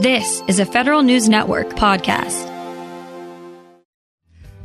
This 0.00 0.42
is 0.48 0.58
a 0.58 0.64
Federal 0.64 1.02
News 1.02 1.28
Network 1.28 1.68
podcast. 1.74 2.48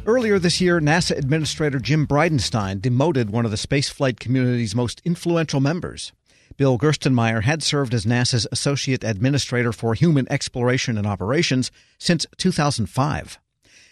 Earlier 0.05 0.39
this 0.39 0.61
year, 0.61 0.79
NASA 0.79 1.17
Administrator 1.17 1.79
Jim 1.79 2.07
Bridenstine 2.07 2.81
demoted 2.81 3.31
one 3.31 3.43
of 3.43 3.51
the 3.51 3.57
spaceflight 3.57 4.17
community's 4.17 4.73
most 4.73 5.01
influential 5.03 5.59
members. 5.59 6.13
Bill 6.55 6.77
Gerstenmaier 6.77 7.43
had 7.43 7.63
served 7.63 7.93
as 7.93 8.05
NASA's 8.05 8.47
Associate 8.49 9.03
Administrator 9.03 9.73
for 9.73 9.93
Human 9.93 10.25
Exploration 10.31 10.97
and 10.97 11.05
Operations 11.05 11.69
since 11.97 12.25
2005. 12.37 13.37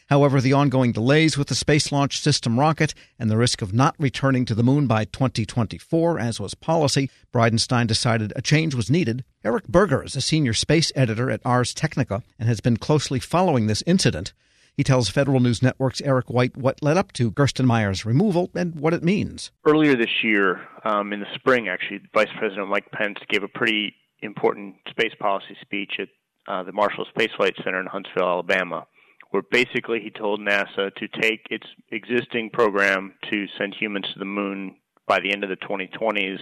However, 0.09 0.41
the 0.41 0.54
ongoing 0.54 0.91
delays 0.91 1.38
with 1.38 1.47
the 1.47 1.55
Space 1.55 1.91
Launch 1.91 2.19
System 2.19 2.59
rocket 2.59 2.93
and 3.17 3.31
the 3.31 3.38
risk 3.38 3.61
of 3.61 3.73
not 3.73 3.95
returning 3.97 4.45
to 4.45 4.55
the 4.55 4.63
moon 4.63 4.87
by 4.87 5.05
2024, 5.05 6.19
as 6.19 6.39
was 6.39 6.54
policy, 6.54 7.09
Bridenstine 7.33 7.87
decided 7.87 8.33
a 8.36 8.41
change 8.41 8.75
was 8.75 8.89
needed. 8.89 9.23
Eric 9.43 9.68
Berger 9.68 10.04
is 10.04 10.15
a 10.15 10.21
senior 10.21 10.54
space 10.54 10.91
editor 10.95 11.31
at 11.31 11.41
Ars 11.45 11.73
Technica 11.73 12.23
and 12.37 12.47
has 12.47 12.59
been 12.59 12.77
closely 12.77 13.19
following 13.19 13.68
this 13.68 13.83
incident. 13.87 14.33
He 14.75 14.83
tells 14.83 15.09
Federal 15.09 15.39
News 15.39 15.61
Network's 15.61 16.01
Eric 16.01 16.29
White 16.29 16.57
what 16.57 16.81
led 16.81 16.97
up 16.97 17.11
to 17.14 17.31
Gerstenmaier's 17.31 18.06
removal 18.06 18.50
and 18.56 18.75
what 18.75 18.93
it 18.93 19.04
means. 19.04 19.51
Earlier 19.65 19.95
this 19.95 20.23
year, 20.23 20.61
um, 20.83 21.14
in 21.14 21.20
the 21.20 21.28
spring, 21.36 21.67
actually, 21.67 22.01
Vice 22.14 22.29
President 22.37 22.70
Mike 22.70 22.92
Pence 22.92 23.20
gave 23.29 23.43
a 23.43 23.47
pretty 23.47 23.93
important 24.21 24.75
space 24.89 25.14
policy 25.20 25.56
speech 25.61 25.93
at 26.00 26.07
uh, 26.47 26.64
the 26.64 26.71
Marshall 26.71 27.06
Space 27.06 27.29
Flight 27.37 27.54
Center 27.64 27.79
in 27.79 27.86
Huntsville, 27.86 28.28
Alabama, 28.28 28.87
where 29.33 29.42
basically 29.50 30.00
he 30.00 30.11
told 30.11 30.39
NASA 30.39 30.93
to 30.93 31.07
take 31.07 31.47
its 31.50 31.65
existing 31.92 32.52
program 32.52 33.16
to 33.31 33.47
send 33.58 33.73
humans 33.73 34.06
to 34.14 34.19
the 34.19 34.25
moon 34.25 34.75
by 35.08 35.19
the 35.19 35.33
end 35.33 35.44
of 35.44 35.50
the 35.50 35.56
2020s 35.56 36.38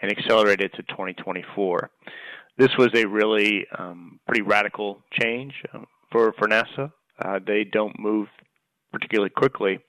and 0.00 0.10
accelerate 0.10 0.62
it 0.62 0.72
to 0.72 0.82
2024. 0.84 1.90
This 2.56 2.70
was 2.78 2.88
a 2.94 3.04
really 3.04 3.66
um, 3.78 4.18
pretty 4.26 4.40
radical 4.40 5.02
change 5.20 5.52
um, 5.74 5.86
for 6.10 6.32
for 6.38 6.48
NASA. 6.48 6.90
Uh, 7.22 7.38
they 7.46 7.64
don't 7.64 7.98
move 7.98 8.28
particularly 8.92 9.30
quickly. 9.30 9.80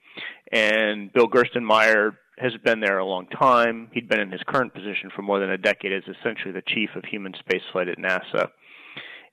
And 0.52 1.14
Bill 1.14 1.30
Gerstenmaier 1.30 2.12
has 2.40 2.52
been 2.66 2.82
there 2.82 2.98
a 2.98 3.06
long 3.06 3.28
time. 3.28 3.88
He'd 3.94 4.10
been 4.10 4.20
in 4.20 4.32
his 4.34 4.44
current 4.46 4.74
position 4.74 5.12
for 5.16 5.22
more 5.22 5.40
than 5.40 5.52
a 5.52 5.58
decade 5.58 5.94
as 5.94 6.04
essentially 6.04 6.52
the 6.52 6.64
chief 6.68 6.90
of 6.98 7.06
human 7.06 7.32
spaceflight 7.34 7.90
at 7.90 8.00
NASA. 8.00 8.50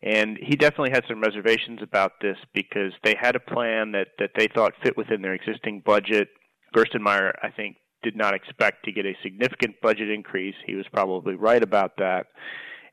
And 0.02 0.38
he 0.40 0.56
definitely 0.56 0.90
had 0.90 1.04
some 1.08 1.20
reservations 1.20 1.80
about 1.82 2.12
this 2.22 2.38
because 2.54 2.92
they 3.04 3.14
had 3.20 3.36
a 3.36 3.40
plan 3.40 3.92
that, 3.92 4.08
that 4.18 4.30
they 4.36 4.48
thought 4.48 4.72
fit 4.82 4.96
within 4.96 5.20
their 5.20 5.34
existing 5.34 5.82
budget. 5.84 6.28
Gerstenmaier, 6.74 7.32
I 7.42 7.50
think, 7.50 7.76
did 8.02 8.16
not 8.16 8.34
expect 8.34 8.84
to 8.84 8.92
get 8.92 9.04
a 9.04 9.12
significant 9.22 9.76
budget 9.82 10.10
increase. 10.10 10.54
He 10.66 10.74
was 10.74 10.86
probably 10.92 11.34
right 11.34 11.62
about 11.62 11.98
that. 11.98 12.26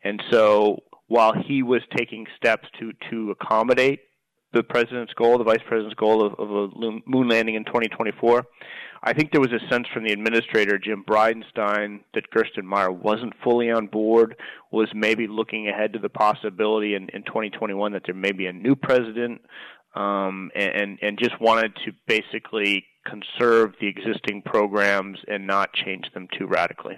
And 0.03 0.21
so 0.31 0.83
while 1.07 1.33
he 1.33 1.63
was 1.63 1.81
taking 1.95 2.25
steps 2.35 2.67
to, 2.79 2.91
to 3.09 3.31
accommodate 3.31 4.01
the 4.53 4.63
president's 4.63 5.13
goal, 5.13 5.37
the 5.37 5.43
vice 5.43 5.61
president's 5.67 5.95
goal 5.95 6.25
of, 6.25 6.33
of 6.39 6.49
a 6.49 6.99
moon 7.05 7.27
landing 7.27 7.55
in 7.55 7.65
2024. 7.65 8.45
I 9.03 9.13
think 9.13 9.31
there 9.31 9.41
was 9.41 9.51
a 9.51 9.59
sense 9.69 9.87
from 9.93 10.05
the 10.05 10.13
administrator, 10.13 10.79
Jim 10.79 11.03
Bridenstine, 11.07 12.01
that 12.13 12.31
Gerstenmaier 12.31 12.91
wasn't 12.91 13.33
fully 13.43 13.69
on 13.69 13.87
board, 13.87 14.35
was 14.71 14.89
maybe 14.93 15.27
looking 15.27 15.67
ahead 15.67 15.93
to 15.93 15.99
the 15.99 16.09
possibility 16.09 16.95
in, 16.95 17.09
in 17.09 17.23
2021 17.23 17.91
that 17.91 18.03
there 18.05 18.15
may 18.15 18.31
be 18.31 18.47
a 18.47 18.53
new 18.53 18.75
president, 18.75 19.41
um, 19.95 20.49
and, 20.55 20.97
and 21.01 21.19
just 21.19 21.39
wanted 21.39 21.75
to 21.85 21.91
basically 22.07 22.85
conserve 23.05 23.73
the 23.79 23.87
existing 23.87 24.41
programs 24.41 25.19
and 25.27 25.47
not 25.47 25.73
change 25.73 26.11
them 26.13 26.27
too 26.37 26.45
radically. 26.47 26.97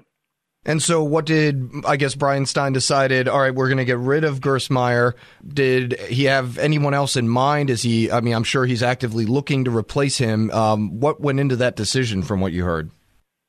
And 0.65 0.83
so, 0.83 1.01
what 1.01 1.25
did 1.25 1.69
I 1.85 1.95
guess 1.95 2.15
Bridenstine 2.15 2.73
decided? 2.73 3.29
All 3.29 3.39
right, 3.39 3.55
we're 3.55 3.69
going 3.69 3.77
to 3.77 3.85
get 3.85 3.97
rid 3.97 4.25
of 4.25 4.41
Gerstenmaier. 4.41 5.13
Did 5.47 5.97
he 6.01 6.25
have 6.25 6.57
anyone 6.57 6.93
else 6.93 7.15
in 7.15 7.29
mind? 7.29 7.69
Is 7.69 7.81
he? 7.81 8.11
I 8.11 8.19
mean, 8.19 8.33
I'm 8.33 8.43
sure 8.43 8.65
he's 8.65 8.83
actively 8.83 9.25
looking 9.25 9.63
to 9.65 9.75
replace 9.75 10.17
him. 10.17 10.51
Um, 10.51 10.99
what 10.99 11.21
went 11.21 11.39
into 11.39 11.55
that 11.57 11.77
decision, 11.77 12.23
from 12.23 12.41
what 12.41 12.51
you 12.51 12.65
heard? 12.65 12.91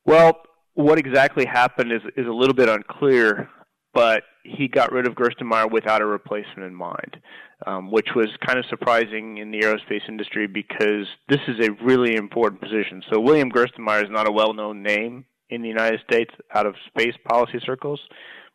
Well, 0.05 0.41
what 0.75 0.99
exactly 0.99 1.47
happened 1.47 1.93
is 1.93 2.01
is 2.17 2.27
a 2.29 2.33
little 2.33 2.55
bit 2.55 2.69
unclear, 2.69 3.51
but 3.93 4.23
he 4.45 4.69
got 4.69 4.93
rid 4.93 5.09
of 5.09 5.15
Gerstenmaier 5.15 5.71
without 5.71 6.03
a 6.03 6.07
replacement 6.07 6.63
in 6.63 6.77
mind, 6.77 7.17
um, 7.67 7.91
which 7.91 8.11
was 8.15 8.29
kind 8.47 8.59
of 8.59 8.65
surprising 8.71 9.39
in 9.39 9.51
the 9.51 9.61
aerospace 9.61 10.09
industry 10.09 10.47
because 10.47 11.09
this 11.29 11.41
is 11.49 11.57
a 11.67 11.73
really 11.85 12.15
important 12.15 12.63
position. 12.63 13.03
So 13.13 13.21
William 13.21 13.51
Gerstenmaier 13.51 14.05
is 14.05 14.11
not 14.11 14.29
a 14.29 14.33
well-known 14.33 14.83
name 14.85 15.25
in 15.51 15.63
the 15.63 15.69
United 15.69 16.01
States 16.09 16.33
out 16.55 16.67
of 16.67 16.75
space 16.87 17.15
policy 17.29 17.61
circles, 17.65 18.01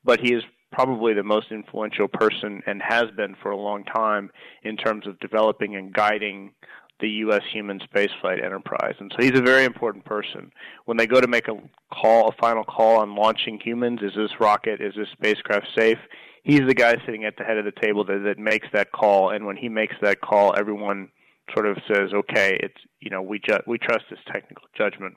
but 0.04 0.20
he 0.20 0.34
is 0.34 0.44
probably 0.72 1.14
the 1.14 1.24
most 1.24 1.52
influential 1.52 2.08
person 2.08 2.62
and 2.66 2.82
has 2.82 3.06
been 3.16 3.36
for 3.42 3.52
a 3.52 3.58
long 3.58 3.84
time 3.86 4.30
in 4.64 4.76
terms 4.76 5.08
of 5.08 5.20
developing 5.20 5.76
and 5.76 5.94
guiding 5.94 6.52
the 7.00 7.10
U.S. 7.10 7.42
human 7.52 7.80
spaceflight 7.80 8.44
enterprise. 8.44 8.96
And 9.00 9.12
so 9.12 9.18
he's 9.22 9.38
a 9.38 9.44
very 9.44 9.66
important 9.66 10.06
person. 10.06 10.52
When 10.86 10.98
they 10.98 11.08
go 11.08 11.20
to 11.20 11.28
make 11.28 11.48
a 11.48 11.58
call, 11.94 12.30
a 12.30 12.42
final 12.42 12.64
call 12.64 13.00
on 13.00 13.16
launching 13.16 13.60
humans, 13.60 14.00
is 14.02 14.14
this 14.16 14.40
rocket, 14.40 14.82
is 14.82 14.94
this 14.96 15.10
spacecraft 15.12 15.68
safe? 15.78 15.98
He's 16.44 16.62
the 16.68 16.74
guy 16.74 16.96
sitting 17.06 17.26
at 17.26 17.38
the 17.38 17.44
head 17.44 17.58
of 17.58 17.66
the 17.66 17.74
table 17.82 18.06
that, 18.06 18.24
that 18.24 18.40
makes 18.40 18.68
that 18.72 18.92
call. 18.92 19.32
And 19.32 19.46
when 19.46 19.58
he 19.58 19.68
makes 19.68 19.96
that 20.02 20.22
call, 20.22 20.54
everyone 20.58 21.10
sort 21.54 21.68
of 21.68 21.78
says, 21.88 22.14
okay, 22.14 22.58
it's, 22.62 22.78
you 23.00 23.10
know, 23.10 23.22
we, 23.22 23.40
ju- 23.40 23.64
we 23.68 23.78
trust 23.78 24.06
his 24.10 24.20
technical 24.32 24.66
judgment. 24.78 25.16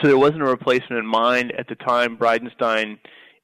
So 0.00 0.08
there 0.08 0.18
wasn't 0.18 0.42
a 0.42 0.46
replacement 0.46 0.98
in 0.98 1.06
mind 1.06 1.52
at 1.58 1.68
the 1.68 1.74
time. 1.74 2.16
Bridenstine 2.16 2.98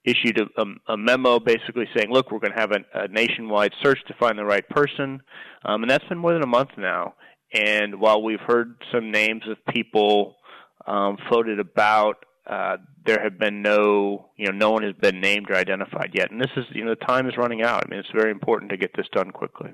issued 0.05 0.41
a, 0.41 0.63
a, 0.63 0.95
a 0.95 0.97
memo 0.97 1.39
basically 1.39 1.87
saying, 1.95 2.11
"Look, 2.11 2.31
we're 2.31 2.39
going 2.39 2.55
to 2.55 2.61
have 2.61 2.73
a, 2.73 2.79
a 2.95 3.09
nationwide 3.09 3.73
search 3.83 3.99
to 4.09 4.15
find 4.15 4.39
the 4.39 4.45
right 4.45 4.67
person," 4.69 5.21
um, 5.65 5.83
and 5.83 5.91
that's 5.91 6.05
been 6.09 6.19
more 6.19 6.33
than 6.33 6.43
a 6.43 6.47
month 6.47 6.71
now. 6.79 7.15
And 7.53 8.01
while 8.01 8.23
we've 8.23 8.41
heard 8.41 8.83
some 8.93 9.11
names 9.11 9.43
of 9.49 9.57
people 9.73 10.37
um, 10.87 11.17
floated 11.29 11.61
about, 11.61 12.25
uh, 12.47 12.77
there 13.07 13.23
have 13.23 13.39
been 13.39 13.63
no, 13.63 14.31
you 14.37 14.47
know, 14.47 14.53
no 14.53 14.71
one 14.71 14.83
has 14.83 14.95
been 14.95 15.21
named 15.21 15.51
or 15.51 15.57
identified 15.57 16.11
yet. 16.15 16.31
And 16.31 16.41
this 16.41 16.51
is, 16.57 16.65
you 16.73 16.85
know, 16.85 16.91
the 16.91 17.07
time 17.07 17.27
is 17.27 17.37
running 17.37 17.63
out. 17.63 17.85
I 17.85 17.91
mean, 17.91 18.01
it's 18.01 18.11
very 18.15 18.31
important 18.31 18.71
to 18.71 18.77
get 18.77 18.91
this 18.97 19.07
done 19.13 19.31
quickly. 19.31 19.71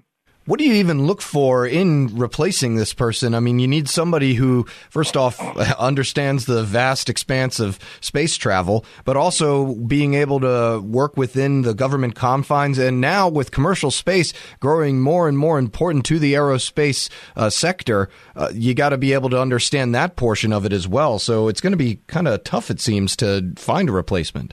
What 0.47 0.59
do 0.59 0.67
you 0.67 0.75
even 0.75 1.07
look 1.07 1.23
for 1.23 1.67
in 1.67 2.19
replacing 2.19 2.75
this 2.75 2.93
person? 2.93 3.35
I 3.35 3.41
mean, 3.41 3.59
you 3.59 3.67
need 3.67 3.89
somebody 3.89 4.35
who, 4.35 4.67
first 4.91 5.17
off, 5.17 5.41
understands 5.79 6.45
the 6.45 6.63
vast 6.63 7.09
expanse 7.09 7.61
of 7.61 7.79
space 8.03 8.37
travel, 8.37 8.85
but 9.07 9.17
also 9.17 9.75
being 9.75 10.13
able 10.13 10.41
to 10.41 10.81
work 10.81 11.17
within 11.17 11.63
the 11.63 11.73
government 11.73 12.15
confines. 12.15 12.77
And 12.77 13.01
now, 13.01 13.27
with 13.27 13.53
commercial 13.53 13.91
space 13.91 14.35
growing 14.61 15.01
more 15.01 15.29
and 15.29 15.39
more 15.39 15.59
important 15.59 16.05
to 16.07 16.19
the 16.19 16.35
aerospace 16.35 17.09
uh, 17.37 17.49
sector, 17.49 18.11
uh, 18.37 18.51
you 18.53 18.75
got 18.75 18.91
to 18.91 18.99
be 18.99 19.15
able 19.15 19.31
to 19.31 19.41
understand 19.41 19.95
that 19.95 20.17
portion 20.17 20.53
of 20.53 20.67
it 20.67 20.75
as 20.75 20.87
well. 20.87 21.19
So 21.19 21.49
it's 21.49 21.63
going 21.63 21.73
to 21.73 21.79
be 21.79 22.01
kind 22.07 22.29
of 22.29 22.45
tough, 22.45 22.71
it 22.71 22.81
seems, 22.81 23.17
to 23.17 23.55
find 23.57 23.89
a 23.89 23.93
replacement. 23.93 24.53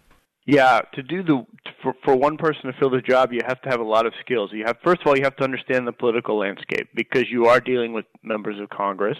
Yeah, 0.51 0.81
to 0.95 1.01
do 1.01 1.23
the 1.23 1.45
for 1.81 1.93
for 2.03 2.13
one 2.13 2.35
person 2.35 2.63
to 2.63 2.73
fill 2.73 2.89
the 2.89 2.99
job, 2.99 3.31
you 3.31 3.39
have 3.47 3.61
to 3.61 3.69
have 3.69 3.79
a 3.79 3.85
lot 3.85 4.05
of 4.05 4.11
skills. 4.19 4.49
You 4.51 4.65
have 4.65 4.75
first 4.83 4.99
of 4.99 5.07
all, 5.07 5.17
you 5.17 5.23
have 5.23 5.37
to 5.37 5.45
understand 5.45 5.87
the 5.87 5.93
political 5.93 6.37
landscape 6.37 6.89
because 6.93 7.23
you 7.31 7.45
are 7.45 7.61
dealing 7.61 7.93
with 7.93 8.03
members 8.21 8.59
of 8.59 8.69
Congress. 8.69 9.17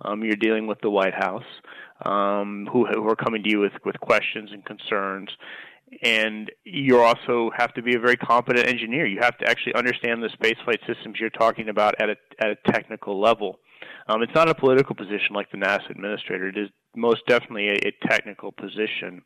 Um, 0.00 0.24
you're 0.24 0.34
dealing 0.34 0.66
with 0.66 0.80
the 0.80 0.90
White 0.90 1.14
House, 1.14 1.46
um, 2.04 2.68
who 2.72 2.84
who 2.86 3.08
are 3.08 3.14
coming 3.14 3.44
to 3.44 3.48
you 3.48 3.60
with 3.60 3.74
with 3.84 4.00
questions 4.00 4.50
and 4.52 4.64
concerns. 4.64 5.30
And 6.02 6.50
you 6.64 6.98
also 6.98 7.52
have 7.56 7.72
to 7.74 7.82
be 7.82 7.94
a 7.94 8.00
very 8.00 8.16
competent 8.16 8.66
engineer. 8.66 9.06
You 9.06 9.20
have 9.20 9.38
to 9.38 9.48
actually 9.48 9.74
understand 9.74 10.20
the 10.20 10.30
spaceflight 10.30 10.84
systems 10.84 11.20
you're 11.20 11.30
talking 11.30 11.68
about 11.68 11.94
at 12.02 12.10
a 12.10 12.16
at 12.40 12.50
a 12.50 12.72
technical 12.72 13.20
level. 13.20 13.60
Um, 14.08 14.20
it's 14.20 14.34
not 14.34 14.48
a 14.48 14.54
political 14.54 14.96
position 14.96 15.32
like 15.32 15.48
the 15.52 15.58
NASA 15.58 15.90
administrator. 15.90 16.48
It 16.48 16.58
is 16.58 16.70
most 16.94 17.26
definitely 17.26 17.68
a, 17.68 17.88
a 17.88 18.08
technical 18.08 18.52
position. 18.52 19.22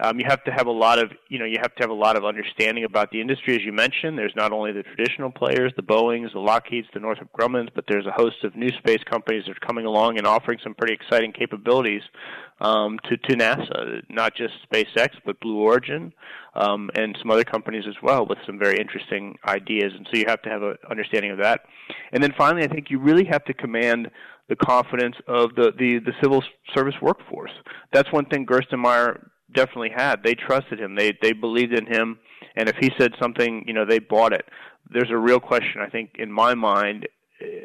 Um, 0.00 0.18
you 0.20 0.26
have 0.28 0.44
to 0.44 0.52
have 0.52 0.66
a 0.66 0.72
lot 0.72 0.98
of, 0.98 1.10
you 1.28 1.38
know, 1.38 1.44
you 1.44 1.58
have 1.60 1.74
to 1.76 1.82
have 1.82 1.90
a 1.90 1.94
lot 1.94 2.16
of 2.16 2.24
understanding 2.24 2.84
about 2.84 3.10
the 3.10 3.20
industry, 3.20 3.54
as 3.54 3.62
you 3.62 3.72
mentioned. 3.72 4.18
There's 4.18 4.36
not 4.36 4.52
only 4.52 4.72
the 4.72 4.82
traditional 4.82 5.30
players, 5.30 5.72
the 5.76 5.82
Boeing's, 5.82 6.32
the 6.32 6.40
Lockheed's, 6.40 6.88
the 6.92 7.00
Northrop 7.00 7.32
Grumman's, 7.32 7.70
but 7.74 7.84
there's 7.88 8.06
a 8.06 8.12
host 8.12 8.44
of 8.44 8.54
new 8.54 8.70
space 8.78 9.02
companies 9.04 9.44
that 9.46 9.56
are 9.56 9.66
coming 9.66 9.86
along 9.86 10.18
and 10.18 10.26
offering 10.26 10.58
some 10.62 10.74
pretty 10.74 10.94
exciting 10.94 11.32
capabilities 11.32 12.02
um, 12.60 12.98
to 13.08 13.16
to 13.16 13.36
NASA. 13.36 14.02
Not 14.08 14.34
just 14.34 14.54
SpaceX, 14.70 15.10
but 15.24 15.40
Blue 15.40 15.58
Origin, 15.58 16.12
um, 16.54 16.90
and 16.94 17.16
some 17.20 17.30
other 17.30 17.44
companies 17.44 17.84
as 17.88 17.94
well 18.02 18.26
with 18.26 18.38
some 18.46 18.58
very 18.58 18.78
interesting 18.78 19.38
ideas. 19.46 19.92
And 19.96 20.06
so 20.10 20.18
you 20.18 20.24
have 20.28 20.42
to 20.42 20.50
have 20.50 20.62
an 20.62 20.76
understanding 20.90 21.30
of 21.30 21.38
that. 21.38 21.62
And 22.12 22.22
then 22.22 22.34
finally, 22.36 22.64
I 22.64 22.68
think 22.68 22.90
you 22.90 22.98
really 22.98 23.24
have 23.24 23.44
to 23.44 23.54
command 23.54 24.10
the 24.48 24.56
confidence 24.56 25.16
of 25.26 25.54
the, 25.54 25.72
the, 25.78 25.98
the 25.98 26.12
civil 26.22 26.42
service 26.74 26.94
workforce. 27.02 27.50
That's 27.92 28.10
one 28.12 28.24
thing 28.26 28.46
Gerstenmaier 28.46 29.28
definitely 29.54 29.90
had. 29.94 30.22
They 30.22 30.34
trusted 30.34 30.80
him. 30.80 30.94
They 30.94 31.12
they 31.20 31.32
believed 31.32 31.72
in 31.72 31.86
him, 31.86 32.18
and 32.56 32.68
if 32.68 32.76
he 32.76 32.90
said 32.98 33.12
something, 33.20 33.64
you 33.66 33.74
know, 33.74 33.84
they 33.84 33.98
bought 33.98 34.32
it. 34.32 34.46
There's 34.90 35.10
a 35.10 35.16
real 35.16 35.40
question, 35.40 35.80
I 35.80 35.88
think, 35.88 36.12
in 36.18 36.32
my 36.32 36.54
mind, 36.54 37.06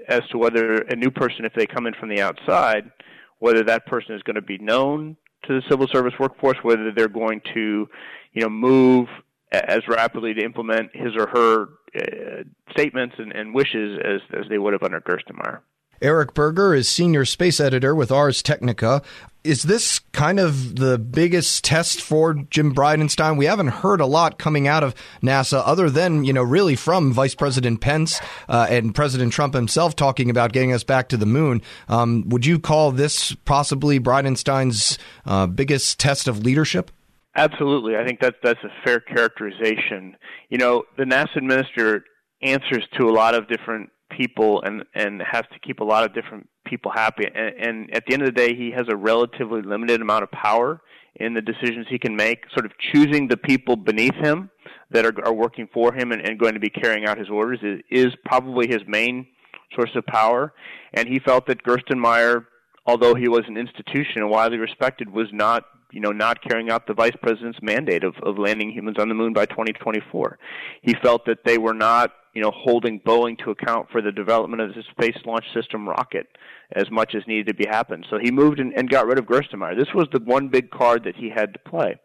as 0.08 0.22
to 0.32 0.38
whether 0.38 0.76
a 0.76 0.96
new 0.96 1.10
person, 1.10 1.46
if 1.46 1.54
they 1.54 1.66
come 1.66 1.88
in 1.88 1.94
from 1.94 2.10
the 2.10 2.22
outside, 2.22 2.92
whether 3.40 3.64
that 3.64 3.86
person 3.86 4.16
is 4.16 4.24
going 4.24 4.36
to 4.36 4.42
be 4.42 4.58
known 4.58 5.16
to 5.48 5.54
the 5.54 5.62
civil 5.70 5.88
service 5.88 6.14
workforce, 6.20 6.58
whether 6.64 6.92
they're 6.92 7.08
going 7.08 7.42
to, 7.54 7.88
you 8.34 8.42
know, 8.42 8.50
move 8.50 9.08
as 9.52 9.82
rapidly 9.88 10.34
to 10.34 10.44
implement 10.44 10.96
his 10.96 11.16
or 11.16 11.28
her 11.28 11.68
uh, 11.96 12.44
statements 12.72 13.16
and, 13.18 13.32
and 13.34 13.54
wishes 13.54 14.00
as, 14.04 14.22
as 14.40 14.50
they 14.50 14.58
would 14.58 14.74
have 14.74 14.84
under 14.84 15.00
Gerstenmaier. 15.00 15.60
Eric 16.02 16.34
Berger 16.34 16.74
is 16.74 16.88
senior 16.88 17.26
space 17.26 17.60
editor 17.60 17.96
with 17.96 18.12
Ars 18.12 18.42
Technica. 18.42 19.02
Is 19.44 19.64
this 19.64 20.00
kind 20.14 20.40
of 20.40 20.78
the 20.78 20.98
biggest 20.98 21.66
test 21.66 22.02
for 22.02 22.34
Jim 22.34 22.74
Bridenstine? 22.74 23.38
We 23.38 23.46
haven't 23.46 23.68
heard 23.68 24.00
a 24.00 24.06
lot 24.06 24.40
coming 24.40 24.68
out 24.68 24.84
of 24.84 24.96
NASA 25.22 25.62
other 25.66 25.90
than, 25.90 26.24
you 26.24 26.32
know, 26.32 26.44
really 26.44 26.76
from 26.76 27.12
Vice 27.12 27.36
President 27.36 27.82
Pence 27.82 28.22
uh, 28.48 28.68
and 28.70 28.96
President 28.96 29.34
Trump 29.34 29.54
himself 29.54 29.96
talking 29.96 30.30
about 30.30 30.54
getting 30.54 30.72
us 30.72 30.84
back 30.84 31.10
to 31.10 31.18
the 31.18 31.26
moon. 31.26 31.62
Um, 31.90 32.24
would 32.30 32.46
you 32.46 32.58
call 32.58 32.92
this 32.92 33.34
possibly 33.44 34.00
Bridenstine's 34.00 34.98
uh, 35.26 35.48
biggest 35.48 36.00
test 36.00 36.30
of 36.30 36.40
leadership? 36.40 36.90
Absolutely. 37.36 37.98
I 37.98 38.06
think 38.06 38.22
that 38.22 38.36
that's 38.44 38.64
a 38.64 38.72
fair 38.86 39.00
characterization. 39.00 40.16
You 40.50 40.58
know, 40.58 40.84
the 40.98 41.04
NASA 41.04 41.36
administrator 41.36 42.06
answers 42.42 42.88
to 42.98 43.10
a 43.10 43.12
lot 43.12 43.36
of 43.36 43.48
different 43.48 43.90
people 44.18 44.62
and 44.64 44.84
and 44.94 45.22
has 45.22 45.44
to 45.54 45.60
keep 45.60 45.80
a 45.80 45.84
lot 45.84 46.04
of 46.04 46.14
different 46.14 46.48
people 46.66 46.92
happy. 46.92 47.26
And, 47.26 47.56
and 47.60 47.96
at 47.96 48.06
the 48.06 48.14
end 48.14 48.22
of 48.24 48.28
the 48.28 48.32
day 48.34 48.56
he 48.56 48.72
has 48.72 48.86
a 48.90 48.96
relatively 48.96 49.62
limited 49.62 50.02
amount 50.02 50.24
of 50.24 50.32
power 50.32 50.82
in 51.16 51.34
the 51.34 51.42
decisions 51.42 51.86
he 51.90 52.00
can 52.00 52.16
make 52.16 52.46
sort 52.54 52.66
of 52.66 52.72
choosing 52.92 53.28
the 53.28 53.38
people 53.38 53.76
beneath 53.76 54.16
him 54.16 54.50
that 54.92 55.06
are, 55.06 55.26
are 55.26 55.34
working 55.34 55.68
for 55.74 55.94
him 55.94 56.12
and, 56.12 56.22
and 56.22 56.40
going 56.40 56.54
to 56.54 56.60
be 56.60 56.70
carrying 56.70 57.06
out 57.06 57.18
his 57.18 57.30
orders 57.30 57.60
is, 57.62 57.82
is 57.90 58.14
probably 58.26 58.68
his 58.68 58.82
main 58.88 59.28
source 59.76 59.92
of 59.96 60.06
power. 60.06 60.54
And 60.94 61.08
he 61.08 61.20
felt 61.20 61.48
that 61.48 61.64
Gerstenmaier 61.64 62.46
although 62.86 63.16
he 63.16 63.28
was 63.28 63.44
an 63.48 63.58
institution 63.58 64.18
and 64.18 64.30
widely 64.30 64.58
respected 64.58 65.10
was 65.10 65.28
not 65.32 65.64
you 65.94 66.02
know, 66.02 66.12
not 66.12 66.42
carrying 66.42 66.70
out 66.70 66.88
the 66.88 66.94
vice 66.94 67.16
president's 67.22 67.60
mandate 67.62 68.04
of, 68.04 68.16
of 68.24 68.38
landing 68.38 68.72
humans 68.72 68.98
on 69.00 69.10
the 69.10 69.16
moon 69.16 69.32
by 69.32 69.46
2024. 69.46 70.38
He 70.82 70.96
felt 71.02 71.26
that 71.26 71.46
they 71.46 71.58
were 71.58 71.74
not 71.74 72.12
you 72.34 72.42
know, 72.42 72.52
holding 72.52 73.00
Boeing 73.00 73.38
to 73.44 73.52
account 73.52 73.90
for 73.92 74.02
the 74.02 74.12
development 74.12 74.62
of 74.62 74.74
the 74.74 74.84
Space 74.92 75.18
Launch 75.26 75.46
System 75.54 75.88
rocket 75.88 76.28
as 76.76 76.90
much 76.90 77.14
as 77.14 77.22
needed 77.28 77.48
to 77.48 77.54
be 77.54 77.68
happened. 77.68 78.08
So 78.10 78.18
he 78.20 78.32
moved 78.32 78.60
and, 78.60 78.74
and 78.74 78.90
got 78.90 79.06
rid 79.06 79.20
of 79.20 79.26
Gerstenmaier. 79.26 79.78
This 79.78 79.94
was 79.94 80.08
the 80.12 80.20
one 80.20 80.48
big 80.48 80.72
card 80.72 81.04
that 81.04 81.16
he 81.16 81.30
had 81.30 81.54
to 81.54 81.60
play. 81.60 82.00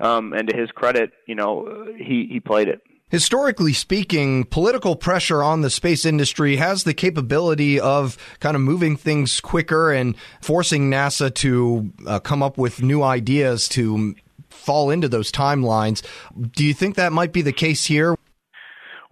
Um, 0.00 0.32
and 0.32 0.48
to 0.48 0.56
his 0.56 0.70
credit, 0.70 1.12
you 1.26 1.34
know, 1.34 1.86
he, 1.96 2.26
he 2.30 2.40
played 2.40 2.68
it. 2.68 2.80
Historically 3.08 3.72
speaking, 3.72 4.44
political 4.44 4.96
pressure 4.96 5.40
on 5.40 5.60
the 5.60 5.70
space 5.70 6.04
industry 6.04 6.56
has 6.56 6.82
the 6.82 6.92
capability 6.92 7.78
of 7.78 8.18
kind 8.40 8.56
of 8.56 8.62
moving 8.62 8.96
things 8.96 9.38
quicker 9.40 9.92
and 9.92 10.16
forcing 10.40 10.90
NASA 10.90 11.32
to 11.32 11.92
uh, 12.04 12.18
come 12.18 12.42
up 12.42 12.58
with 12.58 12.82
new 12.82 13.04
ideas 13.04 13.68
to 13.68 14.16
fall 14.48 14.90
into 14.90 15.08
those 15.08 15.30
timelines. 15.30 16.04
Do 16.50 16.64
you 16.64 16.74
think 16.74 16.96
that 16.96 17.12
might 17.12 17.32
be 17.32 17.42
the 17.42 17.52
case 17.52 17.84
here? 17.84 18.16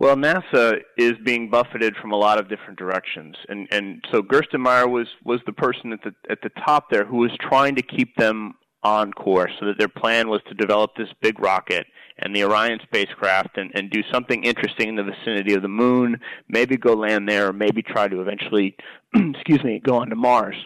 Well, 0.00 0.17
NASA 0.17 0.81
is 0.99 1.12
being 1.25 1.49
buffeted 1.49 1.94
from 1.94 2.11
a 2.11 2.17
lot 2.17 2.40
of 2.40 2.49
different 2.49 2.79
directions, 2.79 3.37
and 3.49 3.69
and 3.70 4.05
so 4.11 4.23
Gerstenmaier 4.23 4.90
was 4.90 5.06
was 5.25 5.40
the 5.47 5.52
person 5.52 5.93
at 5.93 6.02
the 6.02 6.12
at 6.29 6.43
the 6.43 6.50
top 6.67 6.90
there 6.90 7.05
who 7.05 7.19
was 7.19 7.31
trying 7.40 7.76
to 7.76 7.82
keep 7.82 8.17
them 8.17 8.55
on 8.84 9.12
course, 9.12 9.50
so 9.58 9.66
that 9.66 9.78
their 9.78 9.88
plan 9.88 10.28
was 10.28 10.42
to 10.48 10.54
develop 10.54 10.94
this 10.96 11.08
big 11.22 11.40
rocket 11.40 11.86
and 12.19 12.36
the 12.36 12.44
Orion 12.44 12.78
spacecraft 12.82 13.56
and, 13.56 13.72
and 13.75 13.90
do 13.90 14.02
something 14.12 14.44
interesting 14.44 14.90
in 14.90 14.96
the 14.96 15.02
vicinity 15.02 15.54
of 15.54 15.62
the 15.62 15.69
moon, 15.69 16.20
maybe 16.48 16.76
go 16.76 16.92
land 16.92 17.28
there, 17.28 17.48
or 17.48 17.52
maybe 17.52 17.82
try 17.82 18.06
to 18.06 18.20
eventually, 18.20 18.76
excuse 19.14 19.64
me, 19.64 19.81
go 19.84 19.96
on 19.96 20.10
to 20.10 20.16
Mars. 20.16 20.56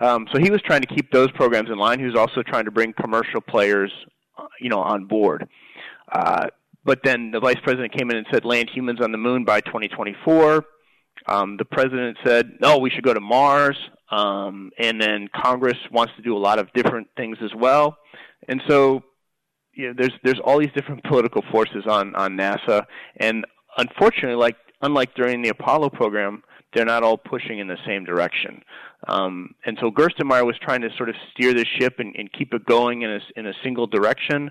Um, 0.00 0.26
so 0.32 0.38
he 0.38 0.50
was 0.50 0.60
trying 0.62 0.82
to 0.82 0.86
keep 0.86 1.10
those 1.10 1.30
programs 1.32 1.70
in 1.70 1.78
line. 1.78 1.98
He 1.98 2.04
was 2.04 2.14
also 2.14 2.42
trying 2.42 2.66
to 2.66 2.70
bring 2.70 2.92
commercial 2.92 3.40
players, 3.40 3.90
uh, 4.38 4.46
you 4.60 4.68
know, 4.68 4.80
on 4.80 5.06
board. 5.06 5.48
Uh, 6.12 6.48
but 6.84 7.00
then 7.02 7.30
the 7.32 7.40
vice 7.40 7.58
president 7.64 7.92
came 7.96 8.10
in 8.10 8.16
and 8.16 8.26
said 8.30 8.44
land 8.44 8.70
humans 8.72 9.00
on 9.02 9.10
the 9.10 9.18
moon 9.18 9.44
by 9.44 9.60
2024. 9.62 10.64
Um, 11.26 11.56
the 11.56 11.64
president 11.64 12.16
said, 12.24 12.58
no, 12.60 12.78
we 12.78 12.90
should 12.90 13.02
go 13.02 13.14
to 13.14 13.20
Mars. 13.20 13.76
Um, 14.10 14.70
and 14.78 15.00
then 15.00 15.28
Congress 15.34 15.78
wants 15.90 16.12
to 16.16 16.22
do 16.22 16.36
a 16.36 16.38
lot 16.38 16.58
of 16.58 16.72
different 16.72 17.08
things 17.16 17.38
as 17.42 17.50
well. 17.54 17.98
And 18.48 18.62
so, 18.68 19.02
you 19.74 19.88
know, 19.88 19.94
there's 19.96 20.12
there's 20.22 20.40
all 20.44 20.58
these 20.58 20.72
different 20.74 21.02
political 21.08 21.42
forces 21.50 21.84
on 21.88 22.14
on 22.14 22.36
NASA, 22.36 22.86
and 23.16 23.44
unfortunately, 23.76 24.36
like 24.36 24.56
unlike 24.82 25.14
during 25.14 25.42
the 25.42 25.48
Apollo 25.48 25.90
program, 25.90 26.42
they're 26.74 26.84
not 26.84 27.02
all 27.02 27.16
pushing 27.16 27.58
in 27.58 27.68
the 27.68 27.78
same 27.86 28.04
direction. 28.04 28.62
Um, 29.08 29.54
and 29.64 29.78
so 29.80 29.90
Gerstenmaier 29.90 30.44
was 30.44 30.56
trying 30.60 30.82
to 30.82 30.88
sort 30.96 31.08
of 31.08 31.14
steer 31.30 31.54
the 31.54 31.64
ship 31.78 31.94
and, 31.98 32.14
and 32.16 32.32
keep 32.32 32.52
it 32.52 32.66
going 32.66 33.02
in 33.02 33.10
a, 33.10 33.20
in 33.36 33.46
a 33.46 33.52
single 33.62 33.86
direction. 33.86 34.50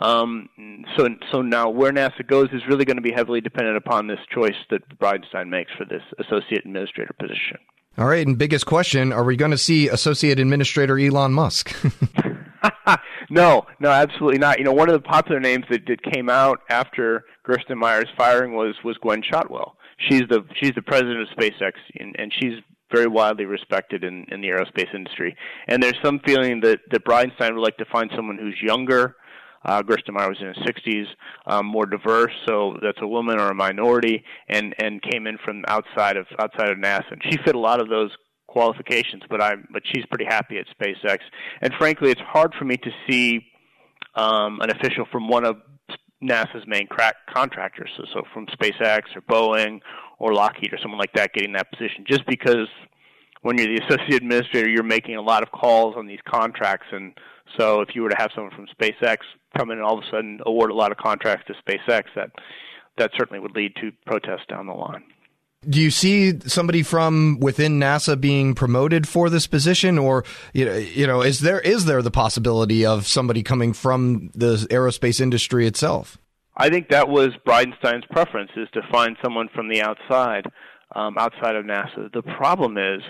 Um, 0.00 0.48
so, 0.96 1.08
so 1.32 1.42
now 1.42 1.68
where 1.68 1.92
NASA 1.92 2.26
goes 2.26 2.48
is 2.52 2.62
really 2.68 2.84
going 2.84 2.96
to 2.96 3.02
be 3.02 3.12
heavily 3.12 3.40
dependent 3.40 3.76
upon 3.76 4.06
this 4.06 4.20
choice 4.32 4.56
that 4.70 4.98
Bridenstine 4.98 5.48
makes 5.48 5.72
for 5.76 5.84
this 5.84 6.02
associate 6.18 6.64
administrator 6.64 7.14
position. 7.18 7.58
All 7.98 8.06
right, 8.06 8.26
and 8.26 8.36
biggest 8.36 8.66
question: 8.66 9.12
Are 9.12 9.24
we 9.24 9.36
going 9.36 9.52
to 9.52 9.58
see 9.58 9.88
associate 9.88 10.38
administrator 10.38 10.98
Elon 10.98 11.32
Musk? 11.32 11.74
no, 13.30 13.66
no, 13.80 13.90
absolutely 13.90 14.38
not. 14.38 14.58
You 14.58 14.64
know, 14.64 14.72
one 14.72 14.88
of 14.88 14.94
the 14.94 15.06
popular 15.06 15.40
names 15.40 15.64
that, 15.70 15.86
that 15.86 16.02
came 16.02 16.28
out 16.28 16.60
after 16.68 17.24
Gerstenmaier's 17.46 18.08
firing 18.16 18.54
was 18.54 18.74
was 18.84 18.96
Gwynne 18.98 19.22
Shotwell. 19.22 19.76
She's 19.98 20.22
the 20.28 20.44
she's 20.60 20.74
the 20.74 20.82
president 20.82 21.22
of 21.22 21.28
SpaceX, 21.36 21.72
and, 21.98 22.14
and 22.18 22.32
she's 22.38 22.54
very 22.92 23.06
widely 23.06 23.44
respected 23.44 24.04
in, 24.04 24.24
in 24.30 24.40
the 24.40 24.48
aerospace 24.48 24.94
industry. 24.94 25.36
And 25.66 25.82
there's 25.82 25.96
some 26.04 26.20
feeling 26.20 26.60
that, 26.60 26.78
that 26.92 27.04
Bridenstine 27.04 27.54
would 27.54 27.62
like 27.62 27.76
to 27.78 27.84
find 27.86 28.10
someone 28.14 28.38
who's 28.38 28.56
younger. 28.62 29.16
Uh, 29.66 29.82
Gerstenmaier 29.82 30.28
was 30.28 30.38
in 30.40 30.46
his 30.46 30.56
60s, 30.58 31.06
um, 31.46 31.66
more 31.66 31.86
diverse, 31.86 32.32
so 32.46 32.78
that's 32.80 32.98
a 33.02 33.06
woman 33.06 33.40
or 33.40 33.50
a 33.50 33.54
minority, 33.54 34.22
and, 34.48 34.74
and 34.78 35.02
came 35.02 35.26
in 35.26 35.36
from 35.44 35.64
outside 35.66 36.16
of 36.16 36.26
outside 36.38 36.70
of 36.70 36.78
NASA. 36.78 37.10
And 37.10 37.22
she 37.24 37.36
fit 37.44 37.56
a 37.56 37.58
lot 37.58 37.80
of 37.80 37.88
those 37.88 38.12
qualifications, 38.46 39.24
but 39.28 39.42
I 39.42 39.56
but 39.72 39.82
she's 39.92 40.06
pretty 40.06 40.24
happy 40.24 40.58
at 40.58 40.66
SpaceX. 40.78 41.18
And 41.60 41.74
frankly, 41.74 42.10
it's 42.10 42.20
hard 42.20 42.54
for 42.56 42.64
me 42.64 42.76
to 42.76 42.90
see 43.08 43.44
um, 44.14 44.60
an 44.60 44.70
official 44.70 45.04
from 45.10 45.28
one 45.28 45.44
of 45.44 45.56
NASA's 46.22 46.64
main 46.66 46.86
crack 46.86 47.16
contractors, 47.34 47.90
so, 47.96 48.04
so 48.14 48.22
from 48.32 48.46
SpaceX 48.46 49.02
or 49.14 49.20
Boeing 49.22 49.80
or 50.18 50.32
Lockheed 50.32 50.72
or 50.72 50.78
someone 50.80 50.98
like 50.98 51.12
that 51.14 51.32
getting 51.34 51.52
that 51.52 51.70
position, 51.70 52.04
just 52.08 52.24
because 52.26 52.68
when 53.46 53.58
you're 53.58 53.68
the 53.68 53.84
associate 53.86 54.22
administrator, 54.22 54.68
you're 54.68 54.82
making 54.82 55.14
a 55.14 55.22
lot 55.22 55.42
of 55.42 55.52
calls 55.52 55.94
on 55.96 56.06
these 56.06 56.18
contracts, 56.28 56.86
and 56.90 57.14
so 57.56 57.80
if 57.80 57.94
you 57.94 58.02
were 58.02 58.10
to 58.10 58.16
have 58.18 58.30
someone 58.34 58.52
from 58.54 58.66
SpaceX 58.78 59.18
come 59.56 59.70
in 59.70 59.78
and 59.78 59.86
all 59.86 59.96
of 59.96 60.04
a 60.04 60.10
sudden 60.10 60.40
award 60.44 60.70
a 60.70 60.74
lot 60.74 60.90
of 60.90 60.98
contracts 60.98 61.46
to 61.46 61.54
SpaceX, 61.54 62.04
that 62.16 62.30
that 62.98 63.10
certainly 63.16 63.38
would 63.38 63.54
lead 63.54 63.74
to 63.76 63.92
protests 64.06 64.46
down 64.48 64.66
the 64.66 64.72
line. 64.72 65.04
Do 65.68 65.80
you 65.80 65.90
see 65.90 66.38
somebody 66.40 66.82
from 66.82 67.38
within 67.40 67.78
NASA 67.78 68.18
being 68.20 68.54
promoted 68.54 69.06
for 69.06 69.30
this 69.30 69.46
position, 69.46 69.98
or 69.98 70.24
you 70.52 71.06
know, 71.06 71.22
is 71.22 71.40
there 71.40 71.60
is 71.60 71.84
there 71.84 72.02
the 72.02 72.10
possibility 72.10 72.84
of 72.84 73.06
somebody 73.06 73.42
coming 73.42 73.72
from 73.72 74.30
the 74.34 74.56
aerospace 74.70 75.20
industry 75.20 75.66
itself? 75.66 76.18
I 76.56 76.70
think 76.70 76.88
that 76.88 77.08
was 77.08 77.30
Bridenstine's 77.44 78.04
preference 78.10 78.50
is 78.56 78.68
to 78.72 78.80
find 78.90 79.16
someone 79.22 79.48
from 79.54 79.68
the 79.68 79.82
outside 79.82 80.46
um, 80.94 81.18
outside 81.18 81.56
of 81.56 81.64
NASA. 81.64 82.12
The 82.12 82.22
problem 82.22 82.78
is 82.78 83.02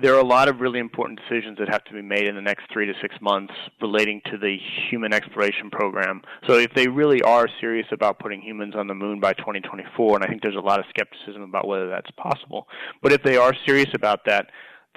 there 0.00 0.14
are 0.14 0.20
a 0.20 0.26
lot 0.26 0.48
of 0.48 0.60
really 0.60 0.78
important 0.78 1.20
decisions 1.20 1.58
that 1.58 1.68
have 1.68 1.84
to 1.84 1.92
be 1.92 2.02
made 2.02 2.26
in 2.26 2.36
the 2.36 2.42
next 2.42 2.64
three 2.72 2.86
to 2.86 2.92
six 3.02 3.14
months 3.20 3.52
relating 3.80 4.20
to 4.30 4.38
the 4.38 4.56
human 4.88 5.12
exploration 5.12 5.70
program. 5.70 6.22
So 6.46 6.54
if 6.54 6.72
they 6.74 6.86
really 6.86 7.22
are 7.22 7.48
serious 7.60 7.86
about 7.92 8.18
putting 8.18 8.40
humans 8.40 8.74
on 8.76 8.86
the 8.86 8.94
moon 8.94 9.20
by 9.20 9.32
2024, 9.34 10.16
and 10.16 10.24
I 10.24 10.28
think 10.28 10.42
there's 10.42 10.56
a 10.56 10.60
lot 10.60 10.78
of 10.78 10.86
skepticism 10.90 11.42
about 11.42 11.66
whether 11.66 11.88
that's 11.88 12.10
possible, 12.12 12.68
but 13.02 13.12
if 13.12 13.22
they 13.22 13.36
are 13.36 13.52
serious 13.66 13.90
about 13.94 14.20
that, 14.26 14.46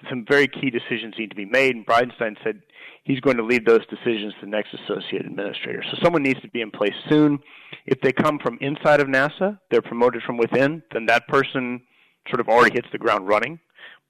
some 0.10 0.26
very 0.30 0.48
key 0.48 0.70
decisions 0.70 1.16
need 1.18 1.32
to 1.32 1.36
be 1.36 1.46
made. 1.46 1.76
And 1.76 1.86
Bridenstine 1.86 2.36
said 2.44 2.62
he's 3.04 3.20
going 3.20 3.38
to 3.38 3.44
leave 3.44 3.66
those 3.66 3.86
decisions 3.88 4.34
to 4.36 4.42
the 4.42 4.52
next 4.52 4.76
associate 4.76 5.26
administrator. 5.26 5.84
So 5.90 5.98
someone 6.04 6.22
needs 6.22 6.40
to 6.42 6.50
be 6.50 6.62
in 6.62 6.70
place 6.70 6.94
soon. 7.10 7.40
If 7.88 8.00
they 8.02 8.12
come 8.12 8.38
from 8.38 8.60
inside 8.62 9.00
of 9.00 9.08
NASA, 9.08 9.58
they're 9.72 9.82
promoted 9.82 10.22
from 10.22 10.38
within, 10.38 10.84
then 10.94 11.08
that 11.08 11.28
person 11.28 11.82
sort 12.30 12.40
of 12.40 12.48
already 12.48 12.76
hits 12.76 12.88
the 12.92 12.98
ground 12.98 13.28
running. 13.28 13.60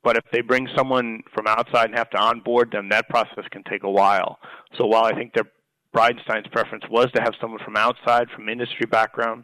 But 0.03 0.17
if 0.17 0.23
they 0.31 0.41
bring 0.41 0.69
someone 0.75 1.21
from 1.33 1.47
outside 1.47 1.89
and 1.89 1.97
have 1.97 2.09
to 2.11 2.17
onboard 2.17 2.71
them, 2.71 2.89
that 2.89 3.09
process 3.09 3.45
can 3.51 3.63
take 3.63 3.83
a 3.83 3.89
while. 3.89 4.39
So 4.77 4.85
while 4.85 5.05
I 5.05 5.13
think 5.13 5.33
that 5.33 5.47
Bridenstine's 5.93 6.47
preference 6.51 6.83
was 6.89 7.11
to 7.13 7.21
have 7.21 7.33
someone 7.41 7.59
from 7.63 7.75
outside, 7.75 8.29
from 8.29 8.47
industry 8.47 8.85
background, 8.85 9.43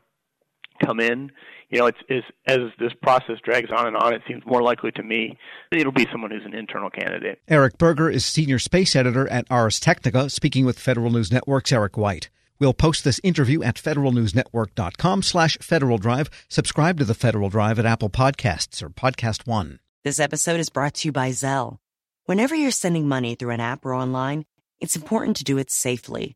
come 0.85 0.99
in, 0.99 1.31
you 1.69 1.79
know, 1.79 1.87
it's, 1.87 1.97
it's 2.07 2.27
as 2.45 2.59
this 2.79 2.93
process 3.01 3.37
drags 3.43 3.71
on 3.75 3.87
and 3.87 3.97
on, 3.97 4.13
it 4.13 4.21
seems 4.27 4.45
more 4.45 4.61
likely 4.61 4.91
to 4.91 5.03
me 5.03 5.37
it'll 5.71 5.91
be 5.91 6.07
someone 6.11 6.29
who's 6.29 6.45
an 6.45 6.53
internal 6.53 6.89
candidate. 6.89 7.41
Eric 7.47 7.77
Berger 7.79 8.09
is 8.09 8.23
senior 8.23 8.59
space 8.59 8.95
editor 8.95 9.27
at 9.29 9.47
Ars 9.49 9.79
Technica, 9.79 10.29
speaking 10.29 10.65
with 10.65 10.77
Federal 10.77 11.09
News 11.09 11.31
Network's 11.31 11.71
Eric 11.71 11.97
White. 11.97 12.29
We'll 12.59 12.73
post 12.73 13.03
this 13.03 13.19
interview 13.23 13.63
at 13.63 13.75
federalnewsnetwork.com 13.75 15.23
slash 15.23 15.57
Federal 15.59 15.97
Drive. 15.97 16.29
Subscribe 16.49 16.97
to 16.99 17.05
the 17.05 17.13
Federal 17.13 17.49
Drive 17.49 17.79
at 17.79 17.85
Apple 17.85 18.09
Podcasts 18.09 18.81
or 18.81 18.89
Podcast 18.89 19.47
One. 19.47 19.79
This 20.03 20.19
episode 20.19 20.59
is 20.59 20.69
brought 20.69 20.95
to 20.95 21.07
you 21.07 21.11
by 21.11 21.29
Zelle. 21.29 21.77
Whenever 22.25 22.55
you're 22.55 22.71
sending 22.71 23.07
money 23.07 23.35
through 23.35 23.51
an 23.51 23.59
app 23.59 23.85
or 23.85 23.93
online, 23.93 24.45
it's 24.79 24.95
important 24.95 25.37
to 25.37 25.43
do 25.43 25.57
it 25.57 25.71
safely. 25.71 26.35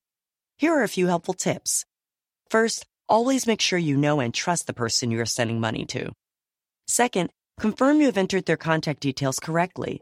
Here 0.57 0.73
are 0.73 0.83
a 0.83 0.87
few 0.87 1.07
helpful 1.07 1.33
tips. 1.33 1.85
First, 2.49 2.85
always 3.07 3.45
make 3.47 3.61
sure 3.61 3.77
you 3.79 3.97
know 3.97 4.19
and 4.19 4.33
trust 4.33 4.67
the 4.67 4.73
person 4.73 5.11
you 5.11 5.19
are 5.21 5.25
sending 5.25 5.59
money 5.59 5.85
to. 5.85 6.11
Second, 6.87 7.29
confirm 7.59 7.99
you 7.99 8.07
have 8.07 8.17
entered 8.17 8.45
their 8.45 8.57
contact 8.57 9.01
details 9.01 9.39
correctly. 9.39 10.01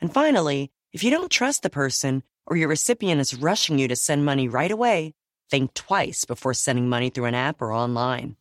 And 0.00 0.12
finally, 0.12 0.70
if 0.92 1.04
you 1.04 1.10
don't 1.10 1.30
trust 1.30 1.62
the 1.62 1.70
person 1.70 2.22
or 2.46 2.56
your 2.56 2.68
recipient 2.68 3.20
is 3.20 3.34
rushing 3.34 3.78
you 3.78 3.88
to 3.88 3.96
send 3.96 4.24
money 4.24 4.48
right 4.48 4.70
away, 4.70 5.14
think 5.52 5.74
twice 5.74 6.24
before 6.24 6.54
sending 6.54 6.88
money 6.88 7.10
through 7.10 7.26
an 7.26 7.34
app 7.34 7.60
or 7.60 7.72
online. 7.84 8.36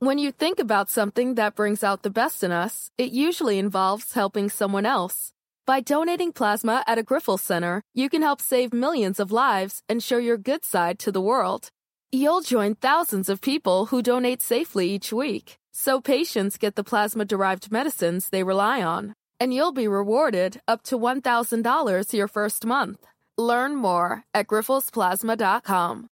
When 0.00 0.18
you 0.18 0.32
think 0.32 0.58
about 0.58 0.90
something 0.90 1.36
that 1.36 1.54
brings 1.54 1.84
out 1.84 2.02
the 2.02 2.10
best 2.10 2.42
in 2.42 2.50
us, 2.50 2.90
it 2.98 3.12
usually 3.12 3.58
involves 3.60 4.14
helping 4.14 4.50
someone 4.50 4.84
else. 4.84 5.30
By 5.64 5.78
donating 5.80 6.32
plasma 6.32 6.82
at 6.88 6.98
a 6.98 7.04
Grifols 7.04 7.44
Center, 7.50 7.80
you 7.94 8.08
can 8.10 8.22
help 8.22 8.40
save 8.42 8.72
millions 8.72 9.20
of 9.20 9.30
lives 9.30 9.84
and 9.88 10.02
show 10.02 10.18
your 10.18 10.36
good 10.36 10.64
side 10.64 10.98
to 10.98 11.12
the 11.12 11.26
world. 11.30 11.68
You'll 12.10 12.40
join 12.40 12.74
thousands 12.74 13.28
of 13.28 13.40
people 13.40 13.86
who 13.86 14.02
donate 14.02 14.42
safely 14.42 14.90
each 14.90 15.12
week, 15.12 15.54
so 15.72 16.00
patients 16.00 16.58
get 16.58 16.74
the 16.74 16.88
plasma 16.90 17.24
derived 17.24 17.70
medicines 17.70 18.30
they 18.30 18.42
rely 18.42 18.82
on. 18.82 19.14
And 19.38 19.54
you'll 19.54 19.78
be 19.82 19.86
rewarded 19.86 20.60
up 20.66 20.82
to 20.90 20.98
$1,000 20.98 22.12
your 22.12 22.28
first 22.28 22.66
month. 22.66 23.06
Learn 23.42 23.74
more 23.74 24.22
at 24.32 24.46
grifolsplasma.com. 24.46 26.11